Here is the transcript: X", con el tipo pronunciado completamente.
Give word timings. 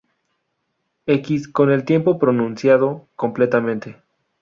X", 1.05 1.47
con 1.47 1.69
el 1.71 1.85
tipo 1.85 2.17
pronunciado 2.17 3.07
completamente. 3.15 4.01